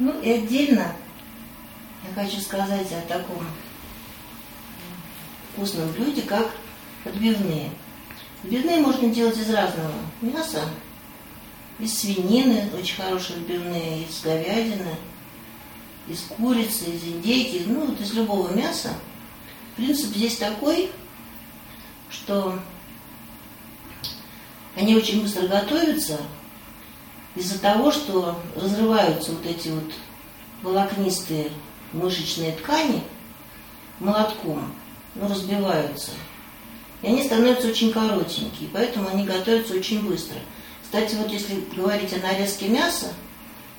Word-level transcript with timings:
Ну 0.00 0.18
и 0.22 0.30
отдельно 0.30 0.94
я 2.08 2.14
хочу 2.14 2.40
сказать 2.40 2.90
о 2.90 3.02
таком 3.02 3.46
вкусном 5.52 5.92
блюде, 5.92 6.22
как 6.22 6.50
отбивные. 7.04 7.70
Отбивные 8.42 8.78
можно 8.80 9.10
делать 9.10 9.36
из 9.36 9.50
разного 9.50 9.92
мяса. 10.22 10.64
Из 11.78 11.98
свинины 11.98 12.70
очень 12.78 12.96
хорошие 12.96 13.40
отбивные, 13.40 14.04
из 14.04 14.22
говядины, 14.22 14.96
из 16.08 16.22
курицы, 16.22 16.84
из 16.86 17.04
индейки, 17.04 17.64
ну 17.66 17.84
вот 17.84 18.00
из 18.00 18.14
любого 18.14 18.54
мяса. 18.54 18.94
Принцип 19.76 20.16
здесь 20.16 20.38
такой, 20.38 20.90
что 22.08 22.58
они 24.76 24.96
очень 24.96 25.20
быстро 25.20 25.46
готовятся 25.46 26.18
из-за 27.34 27.58
того, 27.58 27.92
что 27.92 28.38
разрываются 28.56 29.32
вот 29.32 29.46
эти 29.46 29.68
вот 29.68 29.92
волокнистые 30.62 31.50
мышечные 31.92 32.52
ткани 32.52 33.02
молотком, 33.98 34.72
ну, 35.14 35.28
разбиваются. 35.28 36.12
И 37.02 37.06
они 37.06 37.24
становятся 37.24 37.68
очень 37.68 37.92
коротенькие, 37.92 38.68
поэтому 38.72 39.08
они 39.08 39.24
готовятся 39.24 39.74
очень 39.74 40.06
быстро. 40.06 40.36
Кстати, 40.82 41.14
вот 41.14 41.30
если 41.30 41.64
говорить 41.74 42.12
о 42.12 42.18
нарезке 42.18 42.68
мяса, 42.68 43.12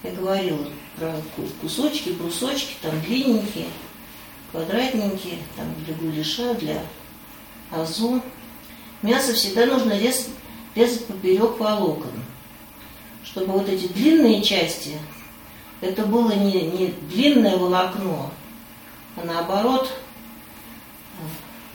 я 0.03 0.11
говорила 0.11 0.65
про 0.97 1.13
кусочки, 1.61 2.09
брусочки, 2.09 2.75
там 2.81 2.99
длинненькие, 3.01 3.67
квадратненькие, 4.51 5.37
там 5.55 5.65
для 5.85 5.93
гуляша, 5.95 6.53
для 6.55 6.81
азу. 7.69 8.21
Мясо 9.01 9.33
всегда 9.33 9.65
нужно 9.65 9.97
резать, 9.97 10.29
резать 10.73 11.05
поперек 11.05 11.59
волокон, 11.59 12.11
чтобы 13.31 13.53
вот 13.53 13.69
эти 13.69 13.87
длинные 13.87 14.43
части, 14.43 14.97
это 15.79 16.05
было 16.05 16.31
не, 16.33 16.61
не 16.61 16.87
длинное 17.09 17.57
волокно, 17.57 18.29
а 19.15 19.25
наоборот 19.25 19.91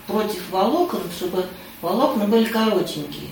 против 0.06 0.50
волокон, 0.50 1.00
чтобы 1.16 1.46
волокна 1.80 2.26
были 2.26 2.44
коротенькие. 2.44 3.30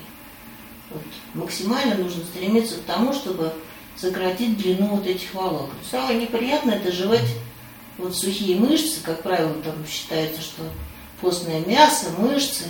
Вот. 0.90 1.02
Максимально 1.34 1.96
нужно 1.96 2.24
стремиться 2.24 2.76
к 2.76 2.82
тому, 2.82 3.12
чтобы 3.12 3.52
сократить 3.96 4.56
длину 4.56 4.96
вот 4.96 5.06
этих 5.06 5.32
волокон. 5.34 5.76
Самое 5.88 6.20
неприятное 6.20 6.76
это 6.76 6.90
жевать 6.92 7.28
вот 7.98 8.16
сухие 8.16 8.56
мышцы, 8.58 9.00
как 9.02 9.22
правило, 9.22 9.54
там 9.62 9.74
считается, 9.86 10.40
что 10.40 10.62
постное 11.20 11.60
мясо, 11.64 12.06
мышцы. 12.18 12.64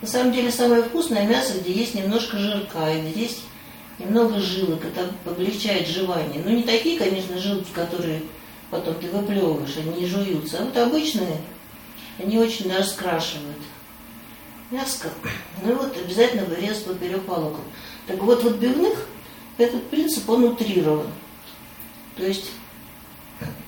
На 0.00 0.08
самом 0.08 0.32
деле 0.32 0.50
самое 0.50 0.82
вкусное 0.82 1.26
мясо, 1.26 1.58
где 1.58 1.72
есть 1.72 1.94
немножко 1.94 2.38
жирка, 2.38 2.92
и 2.92 3.00
где 3.00 3.22
есть 3.22 3.42
немного 3.98 4.38
жилок, 4.40 4.84
это 4.84 5.10
облегчает 5.24 5.86
жевание. 5.86 6.42
Ну, 6.44 6.50
не 6.50 6.62
такие, 6.62 6.98
конечно, 6.98 7.38
жилки, 7.38 7.70
которые 7.72 8.22
потом 8.70 8.94
ты 8.94 9.08
выплевываешь, 9.08 9.76
они 9.76 10.00
не 10.00 10.06
жуются, 10.06 10.58
а 10.58 10.64
вот 10.64 10.76
обычные, 10.76 11.40
они 12.18 12.38
очень 12.38 12.68
даже 12.68 12.88
скрашивают 12.88 13.58
мяско. 14.70 15.08
Ну 15.62 15.72
и 15.72 15.74
вот 15.74 15.96
обязательно 15.96 16.44
вырезать 16.44 16.84
поперек 16.84 17.26
волокон. 17.28 17.64
Так 18.06 18.22
вот, 18.22 18.42
в 18.42 18.46
отбивных 18.46 19.06
этот 19.58 19.88
принцип, 19.88 20.28
он 20.28 20.44
утрирован. 20.44 21.06
То 22.16 22.24
есть 22.24 22.50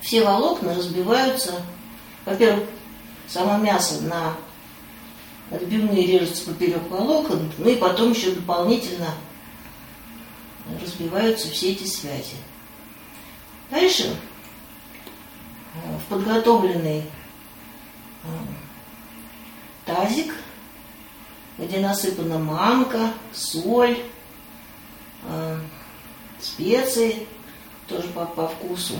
все 0.01 0.23
волокна 0.23 0.73
разбиваются, 0.73 1.61
во-первых, 2.25 2.65
само 3.27 3.57
мясо 3.57 4.01
на 4.01 4.35
отбивные 5.49 6.05
режутся 6.05 6.45
поперек 6.45 6.89
волокон, 6.89 7.51
ну 7.57 7.69
и 7.69 7.75
потом 7.75 8.11
еще 8.11 8.31
дополнительно 8.31 9.07
разбиваются 10.81 11.49
все 11.49 11.71
эти 11.71 11.85
связи. 11.85 12.35
Дальше 13.69 14.15
э, 15.73 15.97
в 15.97 16.09
подготовленный 16.09 17.03
э, 18.23 18.27
тазик, 19.85 20.33
где 21.57 21.79
насыпана 21.79 22.37
манка, 22.37 23.11
соль, 23.33 23.97
э, 25.23 25.59
специи, 26.39 27.27
тоже 27.87 28.07
по, 28.09 28.25
по 28.25 28.47
вкусу. 28.47 28.95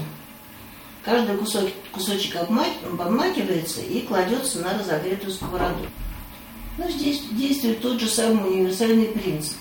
Каждый 1.03 1.37
кусок, 1.37 1.69
кусочек 1.91 2.35
обмакивается 2.35 3.81
и 3.81 4.01
кладется 4.01 4.59
на 4.59 4.77
разогретую 4.77 5.31
сковороду. 5.31 5.87
Но 6.77 6.89
здесь 6.89 7.21
действует 7.31 7.81
тот 7.81 7.99
же 7.99 8.07
самый 8.07 8.51
универсальный 8.51 9.05
принцип. 9.05 9.57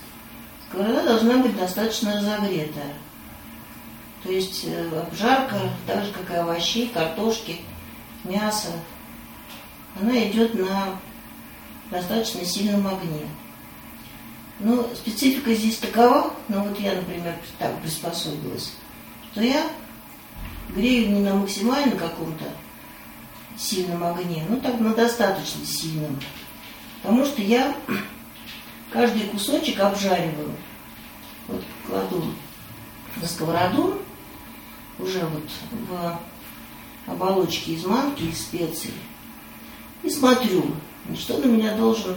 Сковорода 0.76 1.04
должна 1.04 1.38
быть 1.38 1.56
достаточно 1.56 2.18
разогретая. 2.18 2.92
То 4.22 4.30
есть 4.30 4.66
э, 4.66 5.00
обжарка, 5.00 5.56
так 5.86 6.04
же 6.04 6.12
как 6.12 6.30
и 6.30 6.38
овощи, 6.38 6.88
картошки, 6.92 7.62
мясо, 8.24 8.68
она 9.98 10.28
идет 10.28 10.52
на 10.52 11.00
достаточно 11.90 12.44
сильном 12.44 12.86
огне. 12.86 13.26
Но 14.60 14.86
специфика 14.94 15.54
здесь 15.54 15.78
такова, 15.78 16.34
ну 16.48 16.64
вот 16.64 16.78
я, 16.78 16.96
например, 16.96 17.34
так 17.58 17.80
приспособилась, 17.80 18.74
что 19.32 19.40
я 19.40 19.66
грею 20.74 21.10
не 21.10 21.20
на 21.20 21.36
максимально 21.36 21.96
каком-то 21.96 22.44
сильном 23.56 24.04
огне, 24.04 24.44
ну 24.46 24.60
так 24.60 24.78
на 24.78 24.92
достаточно 24.92 25.64
сильном. 25.64 26.20
Потому 27.00 27.24
что 27.24 27.40
я 27.40 27.74
каждый 28.90 29.22
кусочек 29.22 29.80
обжариваю. 29.80 30.52
Вот 31.48 31.62
кладу 31.86 32.24
на 33.20 33.26
сковороду, 33.26 33.98
уже 34.98 35.20
вот 35.20 35.44
в 35.88 36.20
оболочке 37.06 37.72
из 37.72 37.84
манки 37.84 38.24
и 38.24 38.32
специй. 38.32 38.92
И 40.02 40.10
смотрю, 40.10 40.64
что 41.16 41.38
на 41.38 41.46
меня 41.46 41.76
должен 41.76 42.16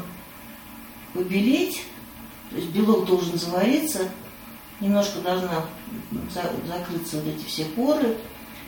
побелеть, 1.14 1.84
то 2.50 2.58
есть 2.58 2.70
белок 2.70 3.06
должен 3.06 3.38
завариться, 3.38 4.10
немножко 4.80 5.20
должна 5.20 5.66
закрыться 6.68 7.18
вот 7.18 7.28
эти 7.28 7.46
все 7.46 7.66
поры, 7.66 8.18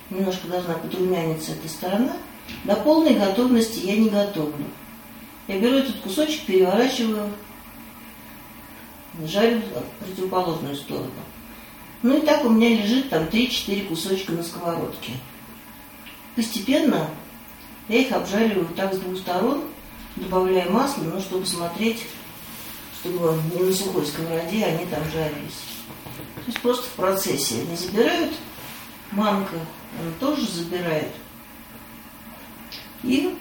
немножко 0.09 0.47
должна 0.47 0.75
подрумяниться 0.75 1.53
эта 1.53 1.67
сторона. 1.67 2.17
До 2.65 2.75
полной 2.75 3.15
готовности 3.15 3.85
я 3.85 3.95
не 3.95 4.09
готовлю. 4.09 4.65
Я 5.47 5.59
беру 5.59 5.77
этот 5.77 5.97
кусочек, 6.01 6.45
переворачиваю, 6.45 7.31
жарю 9.25 9.61
в 9.61 10.05
противоположную 10.05 10.75
сторону. 10.75 11.11
Ну 12.03 12.17
и 12.17 12.21
так 12.21 12.45
у 12.45 12.49
меня 12.49 12.69
лежит 12.69 13.09
там 13.09 13.23
3-4 13.25 13.87
кусочка 13.87 14.31
на 14.31 14.43
сковородке. 14.43 15.13
Постепенно 16.35 17.09
я 17.87 17.99
их 17.99 18.11
обжариваю 18.11 18.67
так 18.75 18.93
с 18.93 18.97
двух 18.97 19.17
сторон, 19.17 19.63
добавляя 20.15 20.69
масло, 20.69 21.03
ну, 21.03 21.19
чтобы 21.19 21.45
смотреть, 21.45 22.05
чтобы 22.99 23.37
не 23.53 23.63
на 23.63 23.73
сухой 23.73 24.05
сковороде 24.05 24.65
они 24.65 24.85
там 24.85 25.03
жарились. 25.11 25.61
То 26.35 26.47
есть 26.47 26.59
просто 26.59 26.83
в 26.83 26.93
процессе 26.93 27.61
они 27.61 27.75
забирают, 27.75 28.33
манка, 29.11 29.57
она 29.99 30.11
тоже 30.19 30.47
забирает. 30.47 31.11
И 33.03 33.35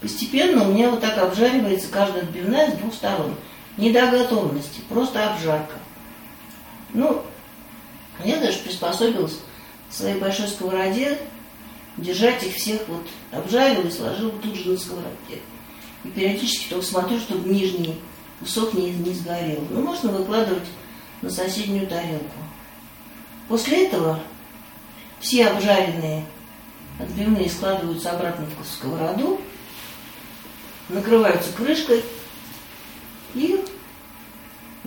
постепенно 0.00 0.68
у 0.68 0.72
меня 0.72 0.90
вот 0.90 1.00
так 1.00 1.16
обжаривается 1.18 1.88
каждая 1.90 2.22
отбивная 2.22 2.70
с 2.70 2.74
двух 2.74 2.94
сторон. 2.94 3.36
Не 3.80 3.90
до 3.92 4.10
готовности, 4.10 4.82
просто 4.90 5.32
обжарка. 5.32 5.76
Ну, 6.92 7.22
я 8.22 8.36
даже 8.36 8.58
приспособилась 8.58 9.38
в 9.88 9.94
своей 9.94 10.20
большой 10.20 10.48
сковороде 10.48 11.18
держать 11.96 12.42
их 12.42 12.56
всех 12.56 12.82
вот 12.88 13.06
обжарила 13.32 13.86
и 13.86 13.90
сложила 13.90 14.32
тут 14.32 14.54
же 14.54 14.72
на 14.72 14.78
сковороде. 14.78 15.40
И 16.04 16.08
периодически 16.08 16.68
только 16.68 16.84
смотрю, 16.84 17.18
чтобы 17.20 17.48
нижний 17.48 17.98
кусок 18.40 18.74
не, 18.74 18.90
не 18.90 19.14
сгорел. 19.14 19.64
Ну, 19.70 19.80
можно 19.80 20.10
выкладывать 20.12 20.68
на 21.22 21.30
соседнюю 21.30 21.86
тарелку. 21.86 22.38
После 23.48 23.86
этого 23.86 24.20
все 25.20 25.46
обжаренные 25.46 26.26
отбивные 26.98 27.48
складываются 27.48 28.10
обратно 28.10 28.44
в 28.44 28.66
сковороду, 28.66 29.40
накрываются 30.90 31.50
крышкой 31.52 32.04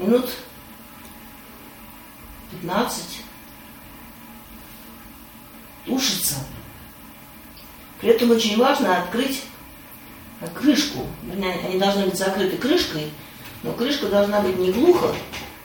минут 0.04 0.30
15 2.52 3.22
тушится. 5.86 6.36
При 8.00 8.10
этом 8.10 8.32
очень 8.32 8.58
важно 8.58 9.02
открыть 9.02 9.44
крышку. 10.54 11.08
Они 11.32 11.80
должны 11.80 12.06
быть 12.06 12.18
закрыты 12.18 12.58
крышкой, 12.58 13.12
но 13.64 13.72
крышка 13.74 14.08
должна 14.08 14.42
быть 14.42 14.58
не 14.58 14.72
глухо 14.72 15.16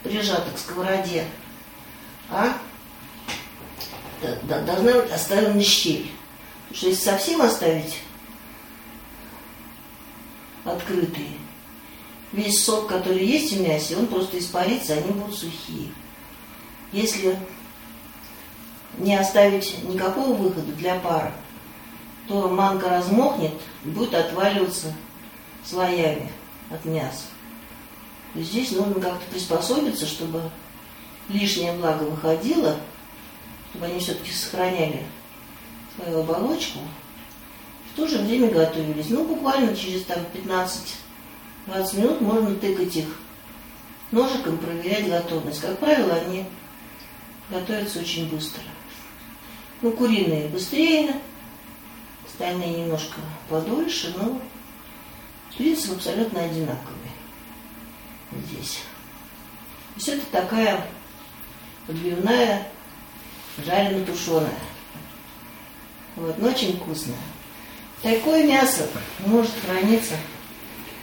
прижата 0.04 0.50
к 0.52 0.58
сковороде, 0.58 1.26
а 2.30 2.56
должна 4.44 4.92
быть 5.02 5.10
оставлена 5.10 5.62
щель. 5.62 6.10
Потому 6.68 6.76
что 6.76 6.86
если 6.88 7.04
совсем 7.04 7.42
оставить 7.42 7.98
открытые, 10.64 11.32
весь 12.32 12.64
сок, 12.64 12.88
который 12.88 13.24
есть 13.24 13.52
в 13.52 13.60
мясе, 13.60 13.96
он 13.96 14.06
просто 14.06 14.38
испарится, 14.38 14.94
они 14.94 15.12
будут 15.12 15.36
сухие. 15.36 15.88
Если 16.92 17.38
не 18.98 19.16
оставить 19.16 19.82
никакого 19.84 20.34
выхода 20.34 20.72
для 20.72 20.96
пара, 20.96 21.32
то 22.26 22.48
манка 22.48 22.88
размокнет 22.88 23.54
и 23.84 23.88
будет 23.88 24.14
отваливаться 24.14 24.94
слоями 25.64 26.30
от 26.70 26.84
мяса. 26.84 27.24
Есть 28.34 28.50
здесь 28.50 28.72
нужно 28.72 29.00
как-то 29.00 29.24
приспособиться, 29.30 30.06
чтобы 30.06 30.50
лишнее 31.28 31.72
благо 31.72 32.04
выходило, 32.04 32.76
чтобы 33.70 33.86
они 33.86 34.00
все-таки 34.00 34.32
сохраняли 34.32 35.04
свою 35.94 36.20
оболочку, 36.20 36.80
в 37.92 37.96
то 37.96 38.06
же 38.06 38.18
время 38.18 38.50
готовились. 38.50 39.08
Ну, 39.08 39.24
буквально 39.24 39.74
через 39.76 40.04
там 40.04 40.24
15-20 41.68 41.96
минут 42.00 42.20
можно 42.20 42.54
тыкать 42.54 42.96
их 42.96 43.06
ножиком, 44.10 44.58
проверять 44.58 45.08
готовность. 45.08 45.60
Как 45.60 45.78
правило, 45.78 46.14
они 46.14 46.44
готовятся 47.50 48.00
очень 48.00 48.28
быстро. 48.28 48.62
Ну, 49.82 49.92
куриные 49.92 50.48
быстрее, 50.48 51.14
остальные 52.26 52.82
немножко 52.82 53.20
подольше, 53.48 54.14
но 54.18 54.40
принцип 55.56 55.92
абсолютно 55.92 56.42
одинаковый 56.42 57.10
здесь. 58.48 58.80
То 59.94 60.00
есть 60.00 60.08
это 60.08 60.26
такая 60.32 60.86
подбивная, 61.86 62.66
жарено-тушеная. 63.64 64.58
Вот, 66.16 66.36
но 66.38 66.48
очень 66.48 66.76
вкусная. 66.76 67.16
Такое 68.02 68.44
мясо 68.44 68.88
может 69.26 69.52
храниться 69.64 70.14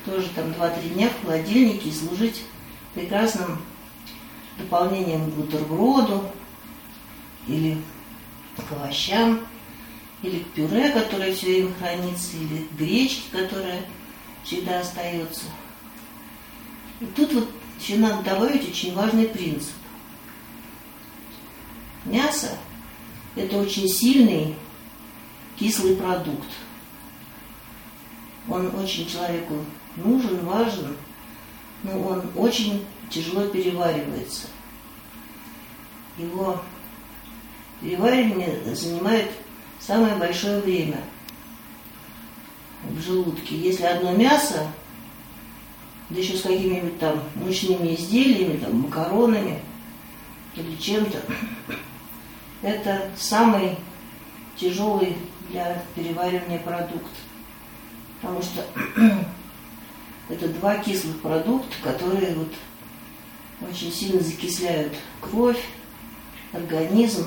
тоже 0.05 0.29
там 0.29 0.45
2-3 0.51 0.89
дня 0.93 1.09
в 1.09 1.25
холодильнике 1.25 1.89
и 1.89 1.93
служить 1.93 2.43
прекрасным 2.93 3.61
дополнением 4.57 5.31
к 5.31 5.33
бутерброду 5.33 6.29
или 7.47 7.81
к 8.55 8.71
овощам, 8.71 9.45
или 10.21 10.39
к 10.39 10.47
пюре, 10.51 10.89
которое 10.91 11.33
все 11.33 11.47
время 11.47 11.73
хранится, 11.75 12.37
или 12.37 12.63
к 12.63 12.71
гречке, 12.73 13.23
которая 13.31 13.85
всегда 14.43 14.79
остается. 14.79 15.45
И 17.01 17.05
тут 17.05 17.33
вот 17.33 17.49
еще 17.79 17.97
надо 17.97 18.23
добавить 18.23 18.67
очень 18.69 18.93
важный 18.93 19.27
принцип. 19.27 19.73
Мясо– 22.05 22.57
это 23.35 23.57
очень 23.57 23.89
сильный 23.89 24.55
кислый 25.57 25.95
продукт. 25.95 26.47
Он 28.47 28.73
очень 28.75 29.07
человеку 29.09 29.55
нужен, 29.95 30.45
важен, 30.45 30.95
но 31.83 31.99
он 31.99 32.23
очень 32.35 32.85
тяжело 33.09 33.47
переваривается. 33.47 34.47
Его 36.17 36.61
переваривание 37.81 38.75
занимает 38.75 39.29
самое 39.79 40.15
большое 40.15 40.61
время 40.61 41.01
в 42.83 42.99
желудке. 43.01 43.57
Если 43.57 43.83
одно 43.83 44.13
мясо, 44.13 44.67
да 46.09 46.19
еще 46.19 46.37
с 46.37 46.41
какими-нибудь 46.41 46.99
там 46.99 47.21
мучными 47.35 47.95
изделиями, 47.95 48.57
там, 48.57 48.81
макаронами 48.81 49.59
или 50.55 50.75
чем-то, 50.77 51.19
это 52.61 53.09
самый 53.17 53.77
тяжелый 54.55 55.15
для 55.49 55.83
переваривания 55.95 56.59
продукт. 56.59 57.11
Потому 58.21 58.41
что 58.41 58.65
это 60.29 60.47
два 60.47 60.77
кислых 60.77 61.21
продукта, 61.21 61.75
которые 61.83 62.33
вот 62.35 62.51
очень 63.69 63.91
сильно 63.91 64.19
закисляют 64.21 64.93
кровь, 65.21 65.63
организм. 66.51 67.25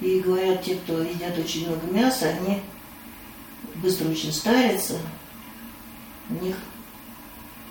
И 0.00 0.20
говорят, 0.20 0.62
те, 0.62 0.76
кто 0.76 1.02
едят 1.02 1.36
очень 1.36 1.66
много 1.66 1.86
мяса, 1.88 2.28
они 2.28 2.60
быстро 3.76 4.08
очень 4.08 4.32
старятся, 4.32 4.96
у 6.30 6.44
них 6.44 6.56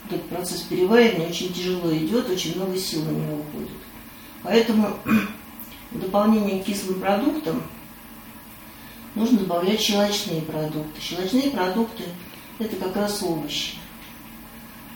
этот 0.09 0.27
процесс 0.27 0.61
переваривания 0.61 1.29
очень 1.29 1.53
тяжело 1.53 1.95
идет, 1.95 2.29
очень 2.29 2.55
много 2.55 2.77
сил 2.77 3.03
на 3.05 3.11
него 3.11 3.37
уходит. 3.37 3.77
Поэтому 4.43 4.97
в 5.91 5.99
дополнение 5.99 6.61
к 6.61 6.65
кислым 6.65 6.99
продуктам 6.99 7.63
нужно 9.15 9.39
добавлять 9.39 9.79
щелочные 9.79 10.41
продукты. 10.41 10.99
Щелочные 10.99 11.49
продукты– 11.51 12.03
это 12.59 12.75
как 12.75 12.95
раз 12.95 13.21
овощи. 13.23 13.77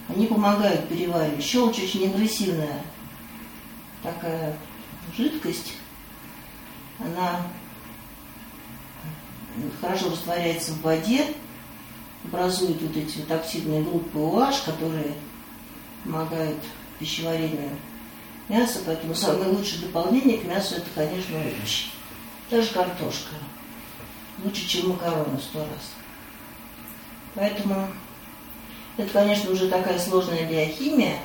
Они 0.07 0.27
помогают 0.27 0.89
переваривать. 0.89 1.43
Щелочь 1.43 1.79
очень 1.79 2.09
агрессивная 2.09 2.81
такая 4.03 4.57
жидкость. 5.15 5.73
Она 6.99 7.41
хорошо 9.79 10.09
растворяется 10.09 10.73
в 10.73 10.81
воде, 10.81 11.25
образует 12.23 12.81
вот 12.81 12.95
эти 12.95 13.19
вот 13.19 13.31
активные 13.31 13.81
группы 13.81 14.17
OH, 14.17 14.65
которые 14.65 15.13
помогают 16.03 16.57
пищеварению 16.99 17.77
мяса, 18.49 18.79
поэтому 18.85 19.15
самое 19.15 19.49
лучшее 19.49 19.81
дополнение 19.81 20.37
к 20.37 20.45
мясу 20.45 20.75
это, 20.75 20.87
конечно, 20.93 21.37
овощи. 21.37 21.87
Даже 22.49 22.69
картошка. 22.73 23.35
Лучше, 24.43 24.67
чем 24.67 24.89
макароны 24.89 25.39
сто 25.39 25.59
раз. 25.59 26.00
Поэтому 27.35 27.87
это, 28.97 29.09
конечно, 29.11 29.51
уже 29.51 29.69
такая 29.69 29.97
сложная 29.99 30.47
биохимия, 30.47 31.17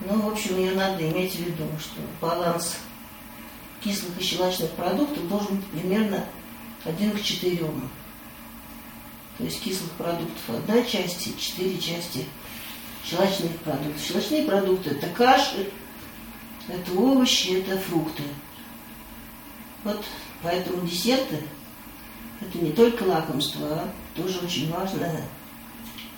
но, 0.00 0.14
в 0.14 0.28
общем, 0.28 0.56
ее 0.56 0.72
надо 0.72 1.08
иметь 1.10 1.34
в 1.34 1.40
виду, 1.40 1.64
что 1.80 2.00
баланс 2.20 2.78
кислых 3.82 4.18
и 4.18 4.22
щелочных 4.22 4.70
продуктов 4.72 5.28
должен 5.28 5.56
быть 5.56 5.66
примерно 5.66 6.24
один 6.84 7.10
к 7.12 7.22
четырем. 7.22 7.88
То 9.36 9.44
есть 9.44 9.62
кислых 9.62 9.90
продуктов 9.92 10.42
одна 10.48 10.82
часть 10.82 11.26
и 11.26 11.38
четыре 11.38 11.78
части 11.78 12.24
щелочных 13.04 13.56
продуктов. 13.58 14.00
Щелочные 14.00 14.44
продукты– 14.44 14.90
это 14.92 15.08
каши, 15.08 15.70
это 16.68 16.92
овощи, 16.92 17.60
это 17.60 17.78
фрукты. 17.78 18.22
Вот 19.84 20.04
поэтому 20.42 20.86
десерты– 20.86 21.42
это 22.40 22.58
не 22.58 22.72
только 22.72 23.02
лакомство, 23.04 23.66
а 23.66 23.88
тоже 24.18 24.40
очень 24.40 24.70
важная 24.70 25.22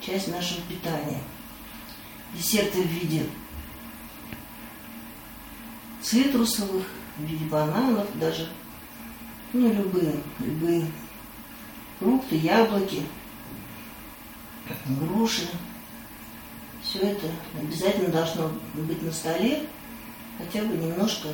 часть 0.00 0.29
нашего 0.29 0.62
питания. 0.62 1.20
Десерты 2.35 2.82
в 2.82 2.87
виде 2.87 3.26
цитрусовых, 6.00 6.87
в 7.19 7.23
виде 7.23 7.44
бананов 7.44 8.06
даже, 8.19 8.49
ну, 9.52 9.73
любые, 9.73 10.14
любые 10.38 10.90
фрукты, 11.99 12.37
яблоки, 12.37 13.02
груши. 14.87 15.47
Все 16.83 17.00
это 17.00 17.26
обязательно 17.61 18.09
должно 18.09 18.50
быть 18.75 19.02
на 19.02 19.12
столе, 19.12 19.66
хотя 20.38 20.62
бы 20.62 20.76
немножко 20.76 21.28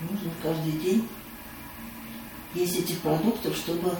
нужно 0.00 0.30
каждый 0.42 0.72
день 0.72 1.08
есть 2.54 2.78
этих 2.78 2.98
продуктов, 2.98 3.56
чтобы 3.56 3.96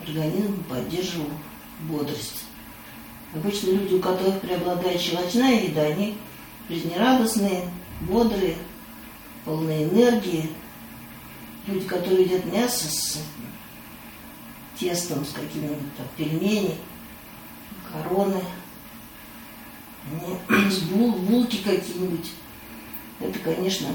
организм 0.00 0.62
поддерживал 0.64 1.30
бодрость. 1.80 2.44
Обычно 3.34 3.70
люди, 3.70 3.94
у 3.94 4.00
которых 4.00 4.40
преобладает 4.40 5.00
щелочная 5.00 5.62
еда, 5.62 5.82
они 5.82 6.16
жизнерадостные, 6.68 7.70
бодрые, 8.02 8.56
полные 9.44 9.84
энергии. 9.84 10.50
Люди, 11.66 11.86
которые 11.86 12.22
едят 12.22 12.44
мясо 12.46 12.88
с 12.88 13.20
тестом, 14.78 15.24
с 15.24 15.30
там 15.30 15.44
пельмени, 16.16 16.76
короны, 17.90 18.42
с 20.70 20.78
бул, 20.80 21.12
булки 21.12 21.56
какие-нибудь. 21.56 22.30
Это, 23.18 23.38
конечно, 23.40 23.88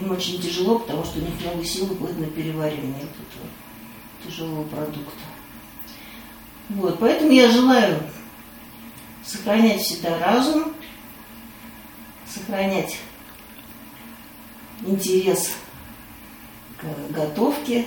им 0.00 0.10
очень 0.10 0.40
тяжело, 0.40 0.78
потому 0.78 1.04
что 1.04 1.18
у 1.18 1.22
них 1.22 1.40
много 1.40 1.64
сил 1.64 1.92
уходит 1.92 2.18
на 2.18 2.26
переваривание 2.26 3.02
этого 3.02 3.46
тяжелого 4.24 4.64
продукта. 4.64 5.24
Вот, 6.68 6.98
поэтому 6.98 7.32
я 7.32 7.50
желаю 7.50 8.00
сохранять 9.24 9.80
всегда 9.80 10.18
разум, 10.18 10.72
сохранять 12.26 12.98
интерес 14.86 15.52
к 16.78 17.12
готовке, 17.12 17.86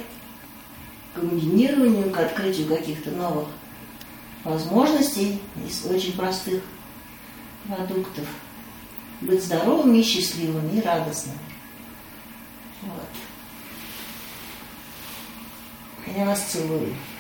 к 1.14 1.20
комбинированию, 1.20 2.12
к 2.12 2.20
открытию 2.20 2.68
каких-то 2.68 3.12
новых 3.12 3.48
возможностей 4.44 5.40
из 5.66 5.86
очень 5.86 6.14
простых 6.14 6.62
продуктов. 7.66 8.28
Быть 9.22 9.44
здоровыми 9.44 10.00
и 10.00 10.04
счастливыми 10.04 10.78
и 10.78 10.82
радостными. 10.82 11.40
Вот. 12.82 13.08
Has 16.14 16.54
to 16.54 16.64
move. 16.66 17.13